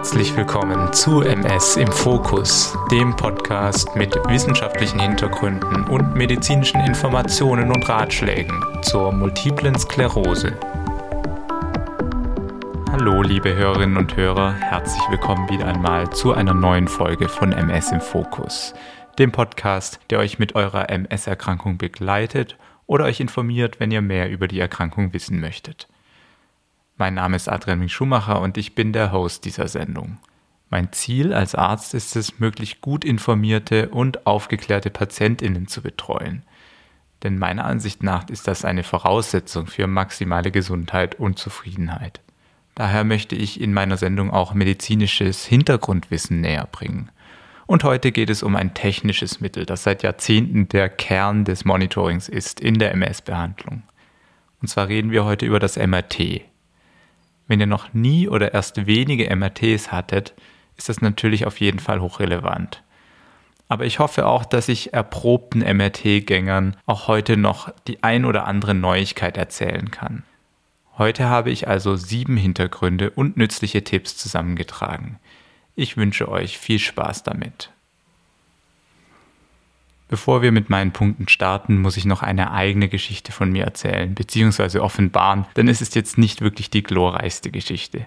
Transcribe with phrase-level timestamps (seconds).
[0.00, 7.86] Herzlich willkommen zu MS im Fokus, dem Podcast mit wissenschaftlichen Hintergründen und medizinischen Informationen und
[7.86, 10.58] Ratschlägen zur multiplen Sklerose.
[12.90, 17.92] Hallo liebe Hörerinnen und Hörer, herzlich willkommen wieder einmal zu einer neuen Folge von MS
[17.92, 18.72] im Fokus,
[19.18, 24.48] dem Podcast, der euch mit eurer MS-Erkrankung begleitet oder euch informiert, wenn ihr mehr über
[24.48, 25.88] die Erkrankung wissen möchtet.
[27.00, 30.18] Mein Name ist Adrian Schumacher und ich bin der Host dieser Sendung.
[30.68, 36.42] Mein Ziel als Arzt ist es, möglichst gut informierte und aufgeklärte Patientinnen zu betreuen.
[37.22, 42.20] Denn meiner Ansicht nach ist das eine Voraussetzung für maximale Gesundheit und Zufriedenheit.
[42.74, 47.08] Daher möchte ich in meiner Sendung auch medizinisches Hintergrundwissen näher bringen.
[47.64, 52.28] Und heute geht es um ein technisches Mittel, das seit Jahrzehnten der Kern des Monitorings
[52.28, 53.84] ist in der MS-Behandlung.
[54.60, 56.42] Und zwar reden wir heute über das MRT,
[57.50, 60.34] wenn ihr noch nie oder erst wenige MRTs hattet,
[60.76, 62.84] ist das natürlich auf jeden Fall hochrelevant.
[63.66, 68.74] Aber ich hoffe auch, dass ich erprobten MRT-Gängern auch heute noch die ein oder andere
[68.74, 70.22] Neuigkeit erzählen kann.
[70.96, 75.18] Heute habe ich also sieben Hintergründe und nützliche Tipps zusammengetragen.
[75.74, 77.72] Ich wünsche euch viel Spaß damit.
[80.10, 84.12] Bevor wir mit meinen Punkten starten, muss ich noch eine eigene Geschichte von mir erzählen,
[84.12, 88.06] beziehungsweise offenbaren, denn es ist jetzt nicht wirklich die glorreichste Geschichte.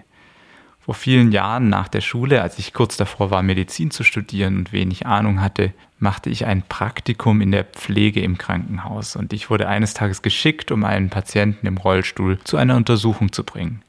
[0.80, 4.72] Vor vielen Jahren nach der Schule, als ich kurz davor war, Medizin zu studieren und
[4.74, 9.66] wenig Ahnung hatte, machte ich ein Praktikum in der Pflege im Krankenhaus und ich wurde
[9.66, 13.80] eines Tages geschickt, um einen Patienten im Rollstuhl zu einer Untersuchung zu bringen.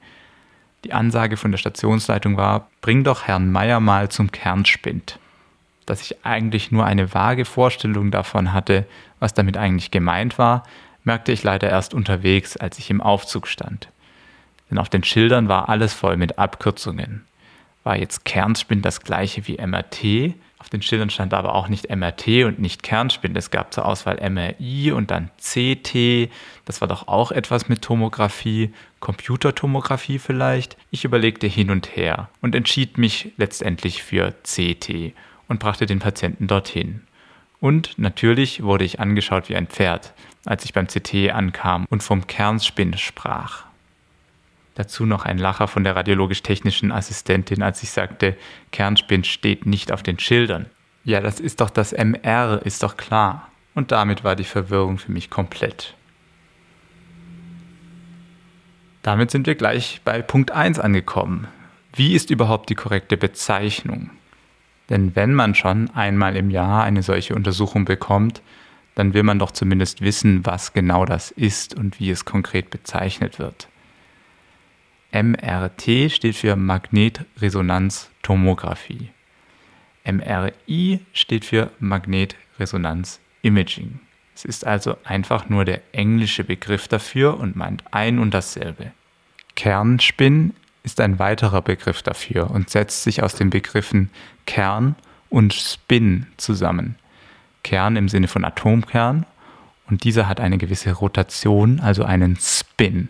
[0.86, 5.20] Die Ansage von der Stationsleitung war, bring doch Herrn Meier mal zum Kernspind
[5.86, 8.86] dass ich eigentlich nur eine vage Vorstellung davon hatte,
[9.20, 10.64] was damit eigentlich gemeint war,
[11.04, 13.90] merkte ich leider erst unterwegs, als ich im Aufzug stand.
[14.70, 17.26] Denn auf den Schildern war alles voll mit Abkürzungen.
[17.84, 20.34] War jetzt Kernspind das gleiche wie MRT?
[20.58, 23.38] Auf den Schildern stand aber auch nicht MRT und nicht Kernspind.
[23.38, 26.32] Es gab zur Auswahl MRI und dann CT.
[26.66, 30.78] Das war doch auch etwas mit Tomographie, Computertomographie vielleicht.
[30.90, 35.14] Ich überlegte hin und her und entschied mich letztendlich für CT
[35.48, 37.02] und brachte den Patienten dorthin.
[37.60, 40.14] Und natürlich wurde ich angeschaut wie ein Pferd,
[40.46, 43.66] als ich beim CT ankam und vom Kernspinn sprach.
[44.76, 48.36] Dazu noch ein Lacher von der radiologisch-technischen Assistentin, als ich sagte,
[48.72, 50.66] Kernspinn steht nicht auf den Schildern.
[51.06, 53.50] Ja, das ist doch das MR, ist doch klar.
[53.74, 55.96] Und damit war die Verwirrung für mich komplett.
[59.02, 61.48] Damit sind wir gleich bei Punkt 1 angekommen.
[61.94, 64.10] Wie ist überhaupt die korrekte Bezeichnung?
[64.90, 68.42] Denn wenn man schon einmal im Jahr eine solche Untersuchung bekommt,
[68.94, 73.40] dann will man doch zumindest wissen, was genau das ist und wie es konkret bezeichnet
[73.40, 73.70] wird.
[75.12, 79.10] MRT steht für Magnetresonanztomographie.
[80.06, 84.00] MRI steht für Magnetresonanzimaging.
[84.36, 88.92] Es ist also einfach nur der englische Begriff dafür und meint ein und dasselbe.
[89.56, 90.54] Kernspin
[90.86, 94.12] ist ein weiterer Begriff dafür und setzt sich aus den Begriffen
[94.46, 94.96] Kern
[95.30, 96.96] und Spin zusammen.
[97.64, 99.26] Kern im Sinne von Atomkern
[99.90, 103.10] und dieser hat eine gewisse Rotation, also einen Spin.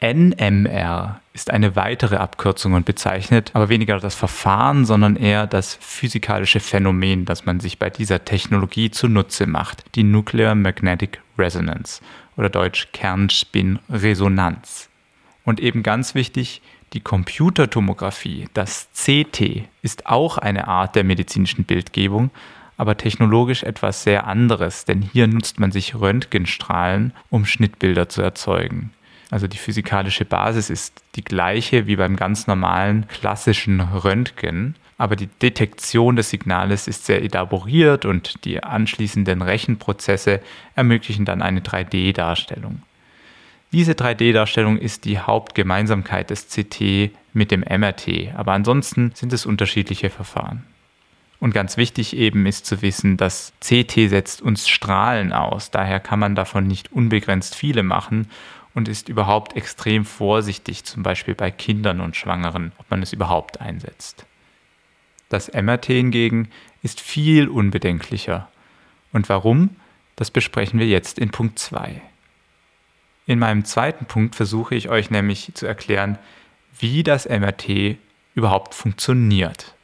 [0.00, 6.60] NMR ist eine weitere Abkürzung und bezeichnet aber weniger das Verfahren, sondern eher das physikalische
[6.60, 12.00] Phänomen, das man sich bei dieser Technologie zunutze macht, die Nuclear Magnetic Resonance
[12.36, 14.88] oder deutsch Kernspinresonanz.
[15.44, 16.62] Und eben ganz wichtig,
[16.92, 22.30] die Computertomographie, das CT, ist auch eine Art der medizinischen Bildgebung,
[22.76, 28.92] aber technologisch etwas sehr anderes, denn hier nutzt man sich Röntgenstrahlen, um Schnittbilder zu erzeugen.
[29.30, 35.26] Also die physikalische Basis ist die gleiche wie beim ganz normalen klassischen Röntgen, aber die
[35.26, 40.40] Detektion des Signales ist sehr elaboriert und die anschließenden Rechenprozesse
[40.74, 42.82] ermöglichen dann eine 3D-Darstellung.
[43.70, 50.08] Diese 3D-Darstellung ist die Hauptgemeinsamkeit des CT mit dem MRT, aber ansonsten sind es unterschiedliche
[50.08, 50.64] Verfahren.
[51.38, 56.18] Und ganz wichtig eben ist zu wissen, dass CT setzt uns Strahlen aus, daher kann
[56.18, 58.28] man davon nicht unbegrenzt viele machen
[58.74, 63.60] und ist überhaupt extrem vorsichtig, zum Beispiel bei Kindern und Schwangeren, ob man es überhaupt
[63.60, 64.24] einsetzt.
[65.28, 66.48] Das MRT hingegen
[66.82, 68.48] ist viel unbedenklicher.
[69.12, 69.76] Und warum?
[70.16, 72.00] Das besprechen wir jetzt in Punkt 2.
[73.28, 76.18] In meinem zweiten Punkt versuche ich euch nämlich zu erklären,
[76.78, 77.98] wie das MRT
[78.34, 79.74] überhaupt funktioniert.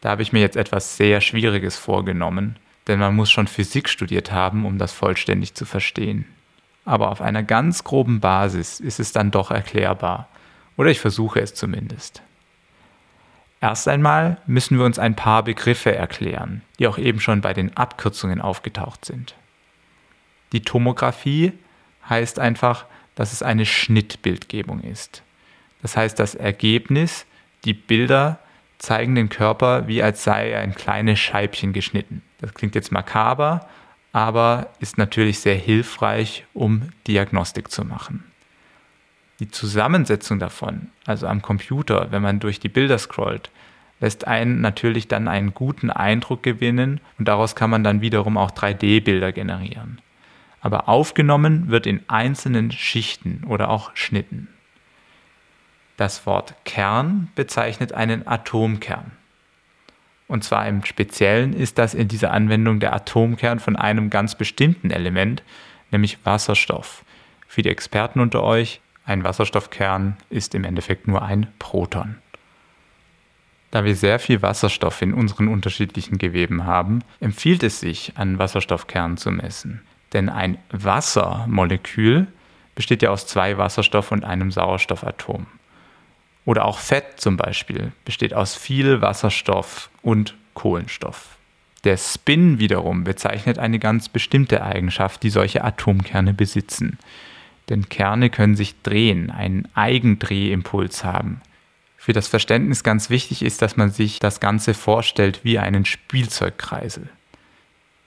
[0.00, 2.56] Da habe ich mir jetzt etwas sehr Schwieriges vorgenommen,
[2.88, 6.26] denn man muss schon Physik studiert haben, um das vollständig zu verstehen.
[6.84, 10.28] Aber auf einer ganz groben Basis ist es dann doch erklärbar,
[10.76, 12.22] oder ich versuche es zumindest.
[13.60, 17.76] Erst einmal müssen wir uns ein paar Begriffe erklären, die auch eben schon bei den
[17.76, 19.36] Abkürzungen aufgetaucht sind.
[20.50, 21.52] Die Tomographie
[22.08, 25.22] heißt einfach, dass es eine Schnittbildgebung ist.
[25.82, 27.26] Das heißt, das Ergebnis,
[27.64, 28.38] die Bilder
[28.78, 32.22] zeigen den Körper, wie als sei er in kleine Scheibchen geschnitten.
[32.40, 33.68] Das klingt jetzt makaber,
[34.12, 38.24] aber ist natürlich sehr hilfreich, um Diagnostik zu machen.
[39.40, 43.50] Die Zusammensetzung davon, also am Computer, wenn man durch die Bilder scrollt,
[44.00, 48.50] lässt einen natürlich dann einen guten Eindruck gewinnen und daraus kann man dann wiederum auch
[48.50, 50.00] 3D-Bilder generieren.
[50.60, 54.48] Aber aufgenommen wird in einzelnen Schichten oder auch Schnitten.
[55.96, 59.12] Das Wort Kern bezeichnet einen Atomkern.
[60.28, 64.90] Und zwar im Speziellen ist das in dieser Anwendung der Atomkern von einem ganz bestimmten
[64.90, 65.42] Element,
[65.90, 67.04] nämlich Wasserstoff.
[67.46, 72.16] Für die Experten unter euch, ein Wasserstoffkern ist im Endeffekt nur ein Proton.
[73.70, 79.16] Da wir sehr viel Wasserstoff in unseren unterschiedlichen Geweben haben, empfiehlt es sich, an Wasserstoffkernen
[79.16, 79.82] zu messen.
[80.12, 82.26] Denn ein Wassermolekül
[82.74, 85.46] besteht ja aus zwei Wasserstoff- und einem Sauerstoffatom.
[86.44, 91.36] Oder auch Fett zum Beispiel besteht aus viel Wasserstoff und Kohlenstoff.
[91.84, 96.98] Der Spin wiederum bezeichnet eine ganz bestimmte Eigenschaft, die solche Atomkerne besitzen.
[97.68, 101.42] Denn Kerne können sich drehen, einen Eigendrehimpuls haben.
[101.96, 107.10] Für das Verständnis ganz wichtig ist, dass man sich das Ganze vorstellt wie einen Spielzeugkreisel.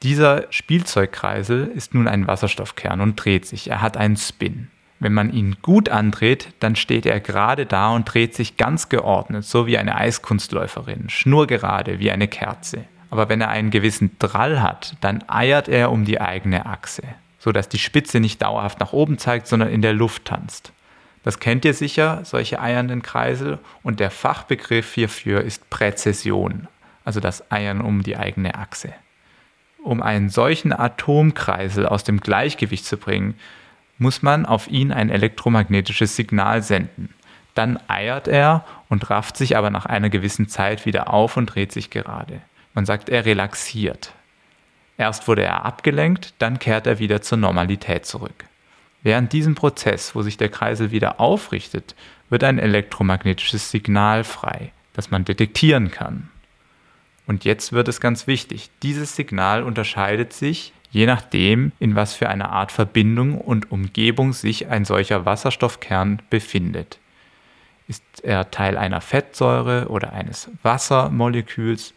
[0.04, 3.70] Dieser Spielzeugkreisel ist nun ein Wasserstoffkern und dreht sich.
[3.70, 4.70] Er hat einen Spin.
[5.00, 9.44] Wenn man ihn gut andreht, dann steht er gerade da und dreht sich ganz geordnet,
[9.44, 12.86] so wie eine Eiskunstläuferin, schnurgerade wie eine Kerze.
[13.12, 17.04] Aber wenn er einen gewissen Drall hat, dann eiert er um die eigene Achse,
[17.38, 20.72] so dass die Spitze nicht dauerhaft nach oben zeigt, sondern in der Luft tanzt.
[21.24, 26.68] Das kennt ihr sicher, solche eiernden Kreisel, und der Fachbegriff hierfür ist Präzession,
[27.06, 28.94] also das Eiern um die eigene Achse.
[29.84, 33.36] Um einen solchen Atomkreisel aus dem Gleichgewicht zu bringen,
[33.98, 37.14] muss man auf ihn ein elektromagnetisches Signal senden.
[37.54, 41.72] Dann eiert er und rafft sich aber nach einer gewissen Zeit wieder auf und dreht
[41.72, 42.42] sich gerade.
[42.74, 44.14] Man sagt, er relaxiert.
[44.98, 48.46] Erst wurde er abgelenkt, dann kehrt er wieder zur Normalität zurück.
[49.04, 51.96] Während diesem Prozess, wo sich der Kreisel wieder aufrichtet,
[52.30, 56.31] wird ein elektromagnetisches Signal frei, das man detektieren kann.
[57.28, 58.70] Und jetzt wird es ganz wichtig.
[58.82, 64.68] Dieses Signal unterscheidet sich je nachdem, in was für einer Art Verbindung und Umgebung sich
[64.68, 67.00] ein solcher Wasserstoffkern befindet.
[67.88, 71.94] Ist er Teil einer Fettsäure oder eines Wassermoleküls,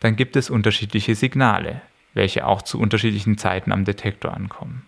[0.00, 1.82] dann gibt es unterschiedliche Signale,
[2.14, 4.86] welche auch zu unterschiedlichen Zeiten am Detektor ankommen.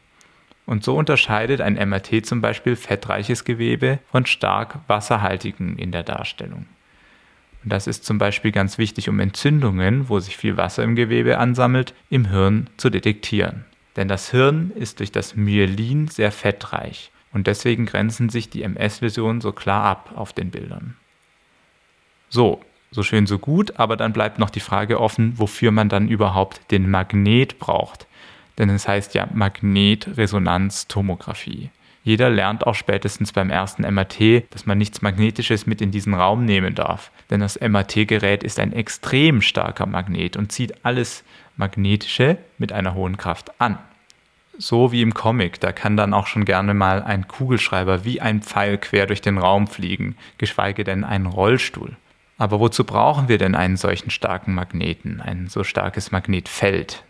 [0.67, 6.67] Und so unterscheidet ein MRT zum Beispiel fettreiches Gewebe von stark wasserhaltigen in der Darstellung.
[7.65, 11.39] Und das ist zum Beispiel ganz wichtig, um Entzündungen, wo sich viel Wasser im Gewebe
[11.39, 13.65] ansammelt, im Hirn zu detektieren.
[13.97, 19.41] Denn das Hirn ist durch das Myelin sehr fettreich und deswegen grenzen sich die MS-Läsionen
[19.41, 20.99] so klar ab auf den Bildern.
[22.29, 26.09] So, so schön, so gut, aber dann bleibt noch die Frage offen, wofür man dann
[26.09, 28.07] überhaupt den Magnet braucht.
[28.59, 31.71] Denn es heißt ja Magnetresonanztomographie.
[32.05, 36.45] Jeder lernt auch spätestens beim ersten MRT, dass man nichts Magnetisches mit in diesen Raum
[36.45, 37.11] nehmen darf.
[37.31, 41.25] Denn das MRT-Gerät ist ein extrem starker Magnet und zieht alles
[41.57, 43.79] Magnetische mit einer hohen Kraft an.
[44.59, 48.43] So wie im Comic, da kann dann auch schon gerne mal ein Kugelschreiber wie ein
[48.43, 51.97] Pfeil quer durch den Raum fliegen, geschweige denn ein Rollstuhl.
[52.37, 57.03] Aber wozu brauchen wir denn einen solchen starken Magneten, ein so starkes Magnetfeld?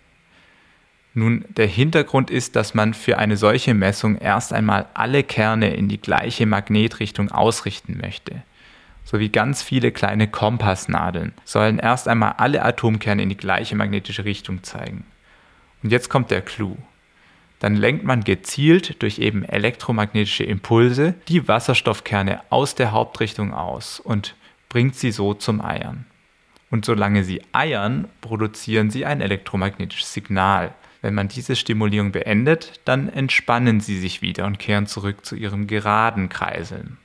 [1.16, 5.88] Nun, der Hintergrund ist, dass man für eine solche Messung erst einmal alle Kerne in
[5.88, 8.42] die gleiche Magnetrichtung ausrichten möchte.
[9.04, 14.64] Sowie ganz viele kleine Kompassnadeln sollen erst einmal alle Atomkerne in die gleiche magnetische Richtung
[14.64, 15.04] zeigen.
[15.85, 16.76] Und jetzt kommt der Clou.
[17.61, 24.35] Dann lenkt man gezielt durch eben elektromagnetische Impulse die Wasserstoffkerne aus der Hauptrichtung aus und
[24.68, 26.06] bringt sie so zum Eiern.
[26.71, 33.11] Und solange sie eiern, produzieren sie ein elektromagnetisches Signal, wenn man diese Stimulierung beendet, dann
[33.11, 36.96] entspannen sie sich wieder und kehren zurück zu ihrem geraden Kreiseln.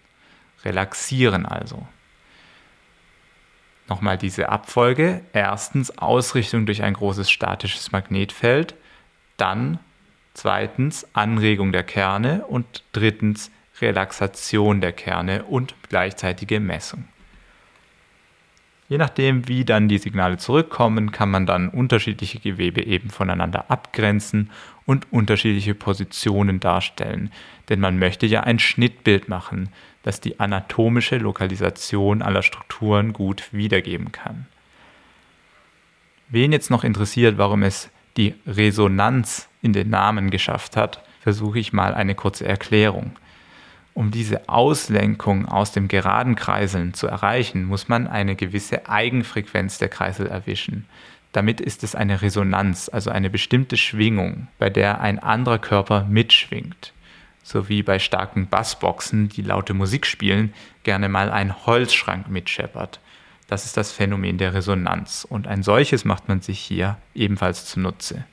[0.63, 1.85] Relaxieren also.
[3.89, 5.19] Nochmal diese Abfolge.
[5.33, 8.73] Erstens Ausrichtung durch ein großes statisches Magnetfeld,
[9.35, 9.79] dann
[10.33, 13.51] zweitens Anregung der Kerne und drittens
[13.81, 17.03] Relaxation der Kerne und gleichzeitige Messung.
[18.89, 24.49] Je nachdem, wie dann die Signale zurückkommen, kann man dann unterschiedliche Gewebe eben voneinander abgrenzen
[24.87, 27.31] und unterschiedliche Positionen darstellen.
[27.69, 29.69] Denn man möchte ja ein Schnittbild machen,
[30.01, 34.47] das die anatomische Lokalisation aller Strukturen gut wiedergeben kann.
[36.29, 41.73] Wen jetzt noch interessiert, warum es die Resonanz in den Namen geschafft hat, versuche ich
[41.73, 43.11] mal eine kurze Erklärung.
[43.99, 49.89] Um diese Auslenkung aus dem geraden Kreiseln zu erreichen, muss man eine gewisse Eigenfrequenz der
[49.89, 50.85] Kreisel erwischen.
[51.33, 56.93] Damit ist es eine Resonanz, also eine bestimmte Schwingung, bei der ein anderer Körper mitschwingt.
[57.43, 60.53] So wie bei starken Bassboxen, die laute Musik spielen,
[60.83, 63.01] gerne mal ein Holzschrank mitscheppert.
[63.47, 68.23] Das ist das Phänomen der Resonanz und ein solches macht man sich hier ebenfalls zunutze.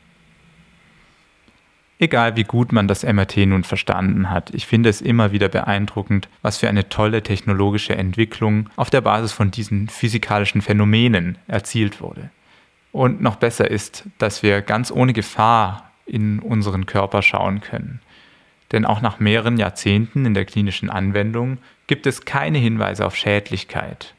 [1.98, 6.28] Egal wie gut man das MRT nun verstanden hat, ich finde es immer wieder beeindruckend,
[6.42, 12.30] was für eine tolle technologische Entwicklung auf der Basis von diesen physikalischen Phänomenen erzielt wurde.
[12.92, 18.00] Und noch besser ist, dass wir ganz ohne Gefahr in unseren Körper schauen können.
[18.72, 24.14] Denn auch nach mehreren Jahrzehnten in der klinischen Anwendung gibt es keine Hinweise auf Schädlichkeit.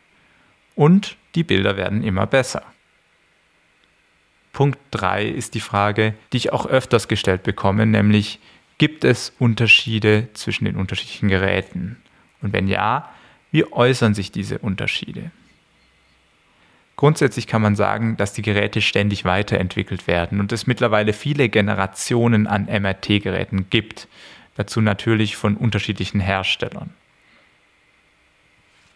[0.76, 2.64] Und die Bilder werden immer besser.
[4.58, 8.40] Punkt 3 ist die Frage, die ich auch öfters gestellt bekomme, nämlich
[8.80, 11.98] gibt es Unterschiede zwischen den unterschiedlichen Geräten?
[12.42, 13.08] Und wenn ja,
[13.52, 15.30] wie äußern sich diese Unterschiede?
[16.96, 22.48] Grundsätzlich kann man sagen, dass die Geräte ständig weiterentwickelt werden und es mittlerweile viele Generationen
[22.48, 24.08] an MRT-Geräten gibt,
[24.56, 26.96] dazu natürlich von unterschiedlichen Herstellern.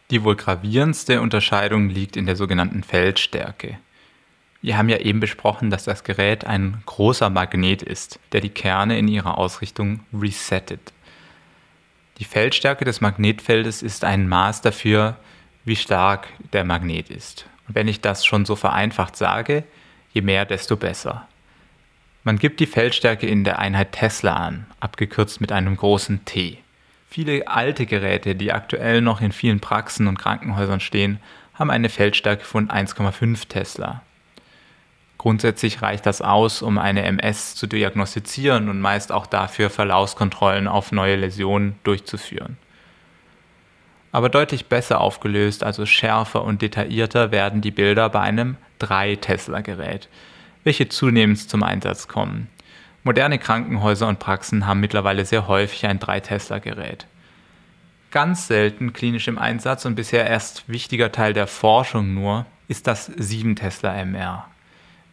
[0.10, 3.78] Die wohl gravierendste Unterscheidung liegt in der sogenannten Feldstärke.
[4.62, 8.98] Wir haben ja eben besprochen, dass das Gerät ein großer Magnet ist, der die Kerne
[9.00, 10.94] in ihrer Ausrichtung resettet.
[12.20, 15.18] Die Feldstärke des Magnetfeldes ist ein Maß dafür,
[15.66, 17.48] wie stark der Magnet ist.
[17.68, 19.64] Und wenn ich das schon so vereinfacht sage,
[20.14, 21.28] je mehr, desto besser.
[22.24, 26.60] Man gibt die Feldstärke in der Einheit Tesla an, abgekürzt mit einem großen T.
[27.10, 31.20] Viele alte Geräte, die aktuell noch in vielen Praxen und Krankenhäusern stehen,
[31.56, 34.04] haben eine Feldstärke von 1,5 Tesla.
[35.22, 40.92] Grundsätzlich reicht das aus, um eine MS zu diagnostizieren und meist auch dafür Verlaufskontrollen auf
[40.92, 42.58] neue Läsionen durchzuführen.
[44.12, 50.10] Aber deutlich besser aufgelöst, also schärfer und detaillierter werden die Bilder bei einem 3-Tesla-Gerät,
[50.64, 52.50] welche zunehmend zum Einsatz kommen.
[53.04, 57.06] Moderne Krankenhäuser und Praxen haben mittlerweile sehr häufig ein 3-Tesla-Gerät.
[58.10, 63.12] Ganz selten klinisch im Einsatz und bisher erst wichtiger Teil der Forschung nur ist das
[63.12, 64.51] 7-Tesla-MR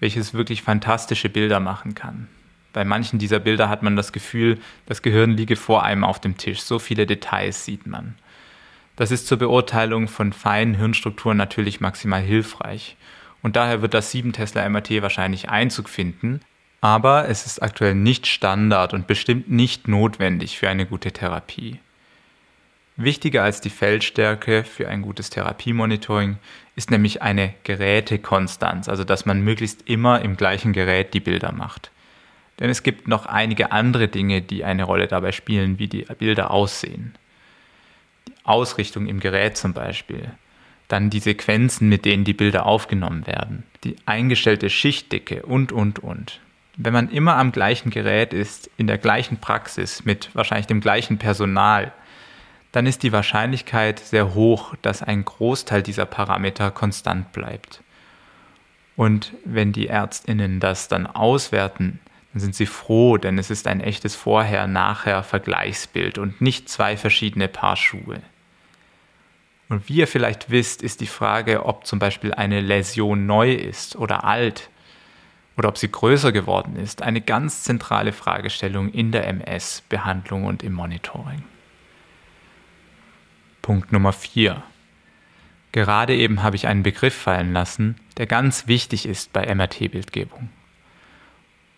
[0.01, 2.29] welches wirklich fantastische Bilder machen kann.
[2.73, 6.37] Bei manchen dieser Bilder hat man das Gefühl, das Gehirn liege vor einem auf dem
[6.37, 6.61] Tisch.
[6.61, 8.15] So viele Details sieht man.
[8.97, 12.97] Das ist zur Beurteilung von feinen Hirnstrukturen natürlich maximal hilfreich.
[13.43, 16.41] Und daher wird das 7 Tesla MRT wahrscheinlich Einzug finden.
[16.81, 21.81] Aber es ist aktuell nicht Standard und bestimmt nicht notwendig für eine gute Therapie.
[22.97, 26.39] Wichtiger als die Feldstärke für ein gutes Therapiemonitoring
[26.79, 31.91] ist nämlich eine Gerätekonstanz, also dass man möglichst immer im gleichen Gerät die Bilder macht.
[32.61, 36.53] Denn es gibt noch einige andere Dinge, die eine Rolle dabei spielen, wie die Bilder
[36.53, 37.17] aussehen.
[38.29, 40.31] Die Ausrichtung im Gerät zum Beispiel,
[40.87, 46.39] dann die Sequenzen, mit denen die Bilder aufgenommen werden, die eingestellte Schichtdicke und, und, und.
[46.77, 51.19] Wenn man immer am gleichen Gerät ist, in der gleichen Praxis, mit wahrscheinlich dem gleichen
[51.19, 51.93] Personal,
[52.73, 57.83] dann ist die Wahrscheinlichkeit sehr hoch, dass ein Großteil dieser Parameter konstant bleibt.
[58.97, 62.01] Und wenn die Ärztinnen das dann auswerten,
[62.33, 67.77] dann sind sie froh, denn es ist ein echtes Vorher-Nachher-Vergleichsbild und nicht zwei verschiedene Paar
[67.77, 68.21] Schuhe.
[69.69, 73.97] Und wie ihr vielleicht wisst, ist die Frage, ob zum Beispiel eine Läsion neu ist
[73.97, 74.71] oder alt
[75.57, 80.73] oder ob sie größer geworden ist, eine ganz zentrale Fragestellung in der MS-Behandlung und im
[80.73, 81.43] Monitoring.
[83.63, 84.63] Punkt Nummer 4.
[85.73, 90.49] Gerade eben habe ich einen Begriff fallen lassen, der ganz wichtig ist bei MRT-Bildgebung.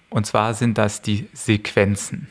[0.09, 2.29] Und zwar sind das die Sequenzen.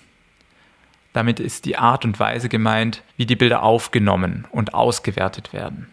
[1.13, 5.87] Damit ist die Art und Weise gemeint, wie die Bilder aufgenommen und ausgewertet werden.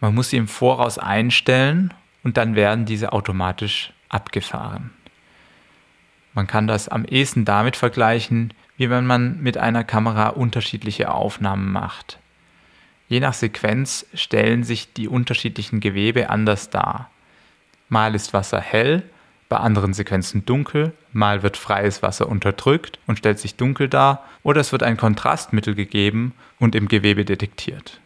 [0.00, 4.90] Man muss sie im Voraus einstellen und dann werden diese automatisch abgefahren.
[6.34, 11.70] Man kann das am ehesten damit vergleichen, wie wenn man mit einer Kamera unterschiedliche Aufnahmen
[11.70, 12.18] macht.
[13.12, 17.10] Je nach Sequenz stellen sich die unterschiedlichen Gewebe anders dar.
[17.90, 19.02] Mal ist Wasser hell,
[19.50, 24.62] bei anderen Sequenzen dunkel, mal wird freies Wasser unterdrückt und stellt sich dunkel dar, oder
[24.62, 28.00] es wird ein Kontrastmittel gegeben und im Gewebe detektiert.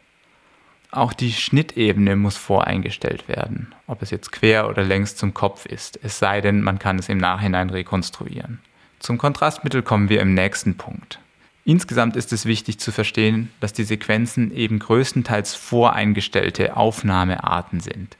[0.91, 6.01] Auch die Schnittebene muss voreingestellt werden, ob es jetzt quer oder längs zum Kopf ist,
[6.03, 8.59] es sei denn, man kann es im Nachhinein rekonstruieren.
[8.99, 11.21] Zum Kontrastmittel kommen wir im nächsten Punkt.
[11.66, 18.16] Insgesamt ist es wichtig zu verstehen, dass die Sequenzen eben größtenteils voreingestellte Aufnahmearten sind.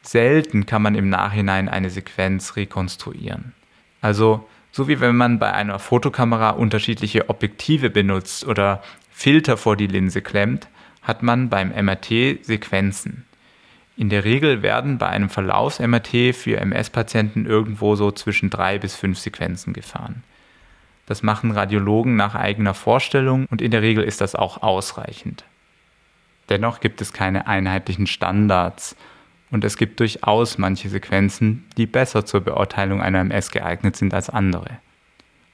[0.00, 3.52] Selten kann man im Nachhinein eine Sequenz rekonstruieren.
[4.00, 9.88] Also so wie wenn man bei einer Fotokamera unterschiedliche Objektive benutzt oder Filter vor die
[9.88, 10.66] Linse klemmt,
[11.02, 13.26] hat man beim MRT Sequenzen.
[13.98, 19.18] In der Regel werden bei einem Verlaufs-MRT für MS-Patienten irgendwo so zwischen drei bis fünf
[19.18, 20.24] Sequenzen gefahren.
[21.06, 25.44] Das machen Radiologen nach eigener Vorstellung und in der Regel ist das auch ausreichend.
[26.48, 28.96] Dennoch gibt es keine einheitlichen Standards
[29.50, 34.30] und es gibt durchaus manche Sequenzen, die besser zur Beurteilung einer MS geeignet sind als
[34.30, 34.78] andere.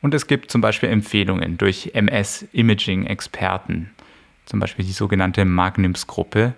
[0.00, 3.90] Und es gibt zum Beispiel Empfehlungen durch MS-Imaging-Experten,
[4.46, 6.54] zum Beispiel die sogenannte Magnims-Gruppe,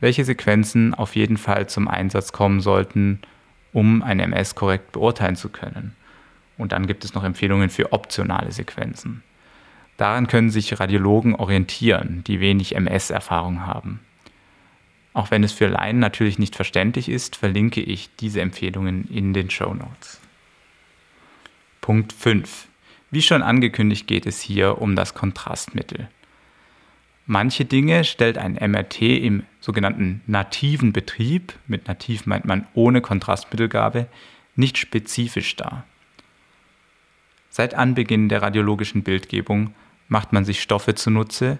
[0.00, 3.20] welche Sequenzen auf jeden Fall zum Einsatz kommen sollten,
[3.72, 5.94] um eine MS korrekt beurteilen zu können.
[6.60, 9.22] Und dann gibt es noch Empfehlungen für optionale Sequenzen.
[9.96, 14.00] Daran können sich Radiologen orientieren, die wenig MS-Erfahrung haben.
[15.12, 19.50] Auch wenn es für Laien natürlich nicht verständlich ist, verlinke ich diese Empfehlungen in den
[19.50, 20.20] Show Notes.
[21.80, 22.68] Punkt 5.
[23.10, 26.08] Wie schon angekündigt geht es hier um das Kontrastmittel.
[27.26, 34.06] Manche Dinge stellt ein MRT im sogenannten nativen Betrieb, mit nativ meint man ohne Kontrastmittelgabe,
[34.56, 35.84] nicht spezifisch dar.
[37.50, 39.74] Seit Anbeginn der radiologischen Bildgebung
[40.08, 41.58] macht man sich Stoffe zunutze,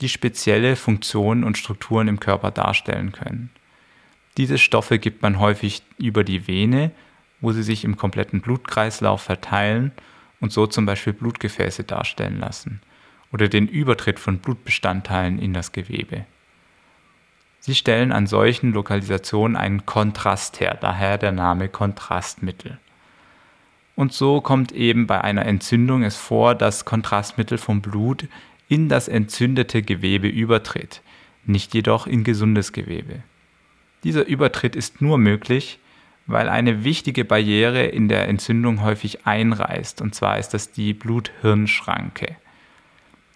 [0.00, 3.50] die spezielle Funktionen und Strukturen im Körper darstellen können.
[4.36, 6.92] Diese Stoffe gibt man häufig über die Vene,
[7.40, 9.92] wo sie sich im kompletten Blutkreislauf verteilen
[10.40, 12.80] und so zum Beispiel Blutgefäße darstellen lassen
[13.32, 16.24] oder den Übertritt von Blutbestandteilen in das Gewebe.
[17.60, 22.78] Sie stellen an solchen Lokalisationen einen Kontrast her, daher der Name Kontrastmittel.
[24.02, 28.26] Und so kommt eben bei einer Entzündung es vor, dass Kontrastmittel vom Blut
[28.66, 31.02] in das entzündete Gewebe übertritt,
[31.44, 33.22] nicht jedoch in gesundes Gewebe.
[34.02, 35.78] Dieser Übertritt ist nur möglich,
[36.26, 42.36] weil eine wichtige Barriere in der Entzündung häufig einreißt, und zwar ist das die Blut-Hirn-Schranke.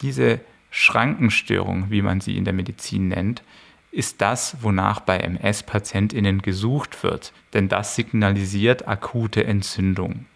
[0.02, 0.40] Diese
[0.70, 3.44] Schrankenstörung, wie man sie in der Medizin nennt,
[3.92, 10.26] ist das, wonach bei MS-PatientInnen gesucht wird, denn das signalisiert akute Entzündung.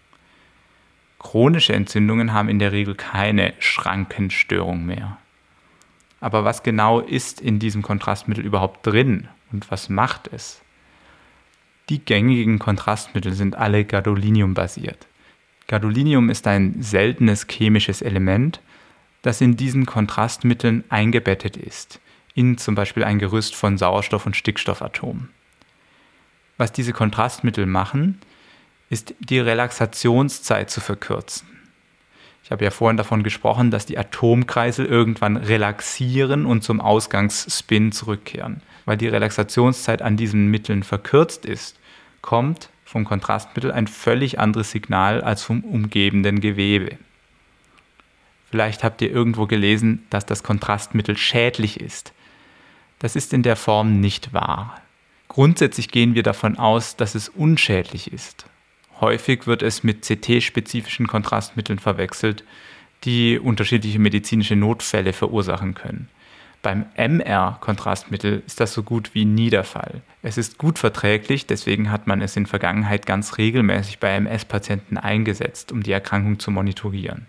[1.20, 5.18] Chronische Entzündungen haben in der Regel keine Schrankenstörung mehr.
[6.18, 10.62] Aber was genau ist in diesem Kontrastmittel überhaupt drin und was macht es?
[11.90, 15.06] Die gängigen Kontrastmittel sind alle Gadolinium-basiert.
[15.66, 18.60] Gadolinium ist ein seltenes chemisches Element,
[19.20, 22.00] das in diesen Kontrastmitteln eingebettet ist,
[22.34, 25.28] in zum Beispiel ein Gerüst von Sauerstoff- und Stickstoffatomen.
[26.56, 28.20] Was diese Kontrastmittel machen,
[28.90, 31.48] ist die Relaxationszeit zu verkürzen.
[32.44, 38.60] Ich habe ja vorhin davon gesprochen, dass die Atomkreisel irgendwann relaxieren und zum Ausgangsspin zurückkehren.
[38.84, 41.78] Weil die Relaxationszeit an diesen Mitteln verkürzt ist,
[42.22, 46.98] kommt vom Kontrastmittel ein völlig anderes Signal als vom umgebenden Gewebe.
[48.50, 52.12] Vielleicht habt ihr irgendwo gelesen, dass das Kontrastmittel schädlich ist.
[52.98, 54.80] Das ist in der Form nicht wahr.
[55.28, 58.46] Grundsätzlich gehen wir davon aus, dass es unschädlich ist.
[59.00, 62.44] Häufig wird es mit CT-spezifischen Kontrastmitteln verwechselt,
[63.04, 66.08] die unterschiedliche medizinische Notfälle verursachen können.
[66.62, 70.02] Beim MR-Kontrastmittel ist das so gut wie nie der Fall.
[70.20, 75.72] Es ist gut verträglich, deswegen hat man es in Vergangenheit ganz regelmäßig bei MS-Patienten eingesetzt,
[75.72, 77.26] um die Erkrankung zu monitorieren.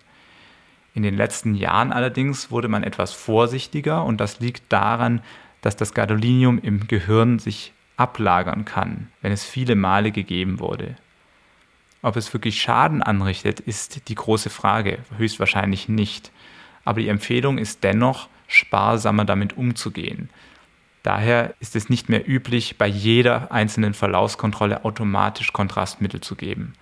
[0.94, 5.22] In den letzten Jahren allerdings wurde man etwas vorsichtiger und das liegt daran,
[5.62, 10.98] dass das Gadolinium im Gehirn sich ablagern kann, wenn es viele Male gegeben wurde.
[12.02, 15.00] Ob es wirklich Schaden anrichtet, ist die große Frage.
[15.18, 16.32] Höchstwahrscheinlich nicht.
[16.84, 20.30] Aber die Empfehlung ist dennoch, sparsamer damit umzugehen.
[21.04, 26.74] Daher ist es nicht mehr üblich, bei jeder einzelnen Verlaufskontrolle automatisch Kontrastmittel zu geben.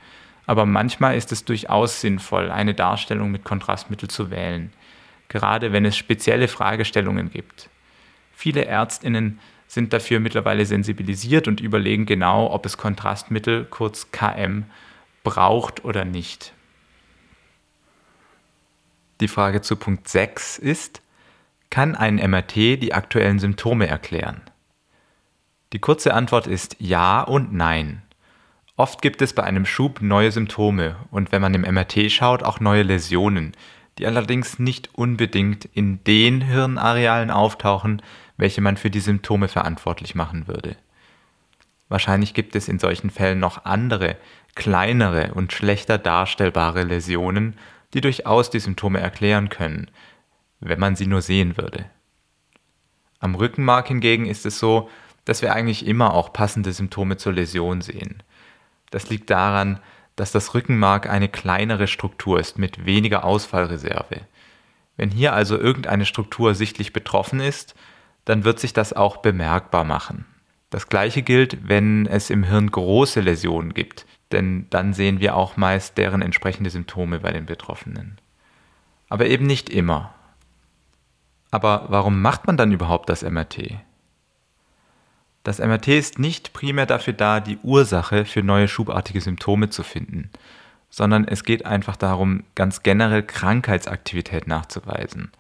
[0.46, 4.74] Aber manchmal ist es durchaus sinnvoll, eine Darstellung mit Kontrastmittel zu wählen,
[5.28, 7.70] gerade wenn es spezielle Fragestellungen gibt.
[8.34, 14.66] Viele Ärztinnen sind dafür mittlerweile sensibilisiert und überlegen genau, ob es Kontrastmittel, kurz KM,
[15.24, 16.54] braucht oder nicht.
[19.22, 21.02] Die Frage zu Punkt 6 ist,
[21.70, 24.42] kann ein MRT die aktuellen Symptome erklären?
[25.74, 28.02] Die kurze Antwort ist ja und nein.
[28.76, 32.60] Oft gibt es bei einem Schub neue Symptome und wenn man im MRT schaut, auch
[32.60, 33.52] neue Läsionen,
[33.98, 38.02] die allerdings nicht unbedingt in den Hirnarealen auftauchen,
[38.38, 40.78] welche man für die Symptome verantwortlich machen würde.
[41.90, 44.16] Wahrscheinlich gibt es in solchen Fällen noch andere,
[44.60, 47.56] kleinere und schlechter darstellbare Läsionen,
[47.94, 49.90] die durchaus die Symptome erklären können,
[50.60, 51.86] wenn man sie nur sehen würde.
[53.20, 54.90] Am Rückenmark hingegen ist es so,
[55.24, 58.22] dass wir eigentlich immer auch passende Symptome zur Läsion sehen.
[58.92, 59.80] Das liegt daran,
[60.18, 64.22] dass das Rückenmark eine kleinere Struktur ist mit weniger Ausfallreserve.
[64.98, 67.76] Wenn hier also irgendeine Struktur sichtlich betroffen ist,
[68.26, 70.26] dann wird sich das auch bemerkbar machen.
[70.70, 75.58] Das gleiche gilt, wenn es im Hirn große Läsionen gibt, denn dann sehen wir auch
[75.58, 78.20] meist deren entsprechende Symptome bei den Betroffenen.
[79.10, 80.14] Aber eben nicht immer.
[81.52, 83.80] Aber warum macht man dann überhaupt das MRT?
[85.44, 90.30] Das MRT ist nicht primär dafür da, die Ursache für neue schubartige Symptome zu finden,
[90.90, 95.32] sondern es geht einfach darum, ganz generell Krankheitsaktivität nachzuweisen.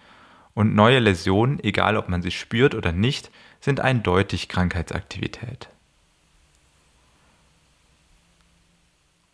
[0.53, 5.69] Und neue Läsionen, egal ob man sie spürt oder nicht, sind eindeutig Krankheitsaktivität.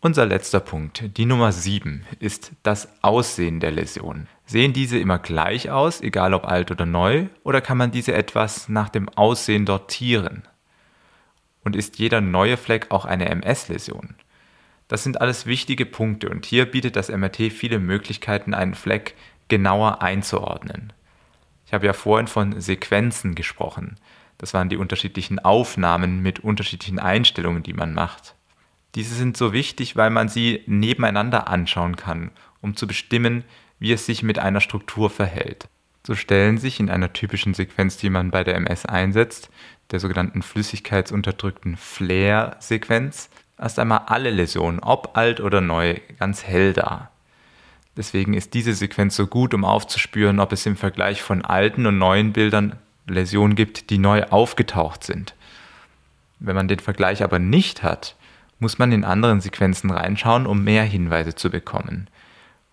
[0.00, 4.28] Unser letzter Punkt, die Nummer 7, ist das Aussehen der Läsion.
[4.44, 8.68] Sehen diese immer gleich aus, egal ob alt oder neu, oder kann man diese etwas
[8.68, 10.42] nach dem Aussehen sortieren?
[11.64, 14.16] Und ist jeder neue Fleck auch eine MS-Läsion?
[14.86, 19.16] Das sind alles wichtige Punkte und hier bietet das MRT viele Möglichkeiten, einen Fleck
[19.48, 20.92] genauer einzuordnen.
[21.64, 23.96] Ich habe ja vorhin von Sequenzen gesprochen.
[24.36, 28.34] Das waren die unterschiedlichen Aufnahmen mit unterschiedlichen Einstellungen, die man macht.
[28.96, 32.30] Diese sind so wichtig, weil man sie nebeneinander anschauen kann,
[32.62, 33.44] um zu bestimmen,
[33.78, 35.68] wie es sich mit einer Struktur verhält.
[36.06, 39.50] So stellen sich in einer typischen Sequenz, die man bei der MS einsetzt,
[39.90, 43.28] der sogenannten flüssigkeitsunterdrückten Flare-Sequenz,
[43.58, 47.10] erst einmal alle Läsionen, ob alt oder neu, ganz hell dar.
[47.98, 51.98] Deswegen ist diese Sequenz so gut, um aufzuspüren, ob es im Vergleich von alten und
[51.98, 55.34] neuen Bildern Läsionen gibt, die neu aufgetaucht sind.
[56.38, 58.15] Wenn man den Vergleich aber nicht hat,
[58.58, 62.08] muss man in anderen Sequenzen reinschauen, um mehr Hinweise zu bekommen.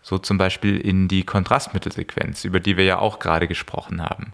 [0.01, 4.33] So zum Beispiel in die Kontrastmittelsequenz, über die wir ja auch gerade gesprochen haben.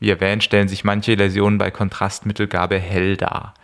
[0.00, 3.54] Wie erwähnt, stellen sich manche Läsionen bei Kontrastmittelgabe hell dar.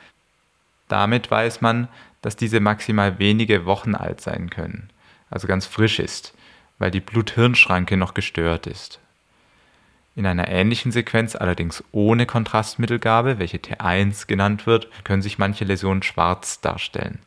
[0.89, 1.89] Damit weiß man,
[2.23, 4.91] dass diese maximal wenige Wochen alt sein können,
[5.31, 6.35] also ganz frisch ist,
[6.79, 9.01] weil die Blut-Hirn-Schranke noch gestört ist.
[10.17, 16.03] In einer ähnlichen Sequenz, allerdings ohne Kontrastmittelgabe, welche T1 genannt wird, können sich manche Läsionen
[16.03, 17.19] schwarz darstellen.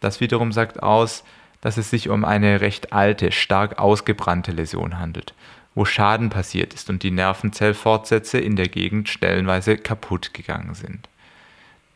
[0.00, 1.22] Das wiederum sagt aus,
[1.60, 5.32] dass es sich um eine recht alte, stark ausgebrannte Läsion handelt,
[5.76, 11.08] wo Schaden passiert ist und die Nervenzellfortsätze in der Gegend stellenweise kaputt gegangen sind.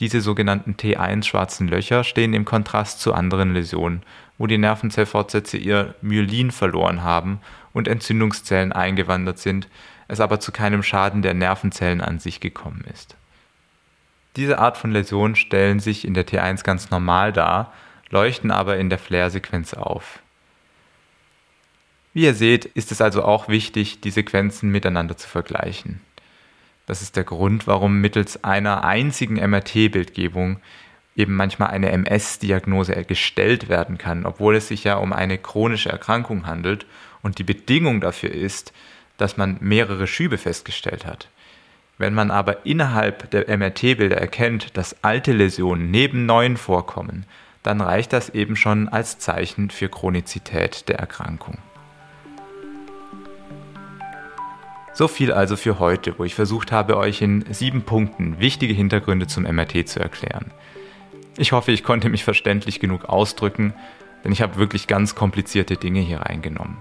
[0.00, 4.02] Diese sogenannten T1 schwarzen Löcher stehen im Kontrast zu anderen Läsionen,
[4.36, 7.40] wo die Nervenzellfortsätze ihr Myelin verloren haben
[7.72, 9.68] und Entzündungszellen eingewandert sind,
[10.08, 13.16] es aber zu keinem Schaden der Nervenzellen an sich gekommen ist.
[14.36, 17.72] Diese Art von Läsionen stellen sich in der T1 ganz normal dar,
[18.10, 20.20] leuchten aber in der Flare-Sequenz auf.
[22.12, 26.00] Wie ihr seht, ist es also auch wichtig, die Sequenzen miteinander zu vergleichen.
[26.86, 30.60] Das ist der Grund, warum mittels einer einzigen MRT-Bildgebung
[31.16, 36.46] eben manchmal eine MS-Diagnose gestellt werden kann, obwohl es sich ja um eine chronische Erkrankung
[36.46, 36.86] handelt
[37.22, 38.72] und die Bedingung dafür ist,
[39.16, 41.28] dass man mehrere Schübe festgestellt hat.
[41.98, 47.24] Wenn man aber innerhalb der MRT-Bilder erkennt, dass alte Läsionen neben neuen vorkommen,
[47.62, 51.58] dann reicht das eben schon als Zeichen für Chronizität der Erkrankung.
[54.96, 59.26] So viel also für heute, wo ich versucht habe, euch in sieben Punkten wichtige Hintergründe
[59.26, 60.52] zum MRT zu erklären.
[61.36, 63.74] Ich hoffe, ich konnte mich verständlich genug ausdrücken,
[64.24, 66.78] denn ich habe wirklich ganz komplizierte Dinge hier reingenommen.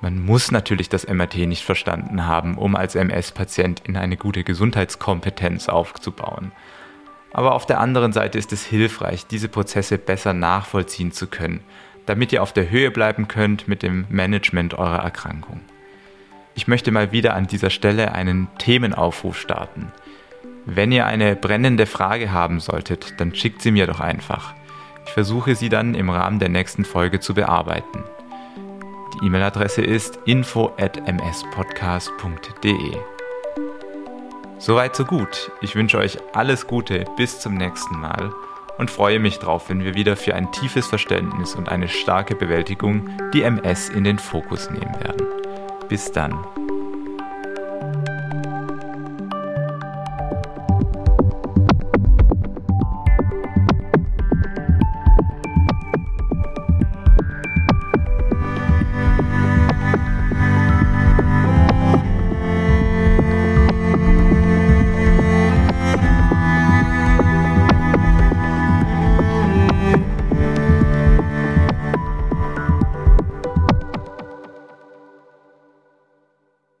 [0.00, 5.68] Man muss natürlich das MRT nicht verstanden haben, um als MS-Patient in eine gute Gesundheitskompetenz
[5.68, 6.52] aufzubauen.
[7.34, 11.60] Aber auf der anderen Seite ist es hilfreich, diese Prozesse besser nachvollziehen zu können,
[12.06, 15.60] damit ihr auf der Höhe bleiben könnt mit dem Management eurer Erkrankung.
[16.54, 19.90] Ich möchte mal wieder an dieser Stelle einen Themenaufruf starten.
[20.66, 24.52] Wenn ihr eine brennende Frage haben solltet, dann schickt sie mir doch einfach.
[25.06, 28.04] Ich versuche sie dann im Rahmen der nächsten Folge zu bearbeiten.
[29.14, 32.96] Die E-Mail-Adresse ist info@mspodcast.de.
[34.58, 35.50] Soweit so gut.
[35.60, 38.32] Ich wünsche euch alles Gute bis zum nächsten Mal
[38.78, 43.10] und freue mich drauf, wenn wir wieder für ein tiefes Verständnis und eine starke Bewältigung
[43.32, 45.41] die MS in den Fokus nehmen werden.
[45.92, 46.61] Bis dann.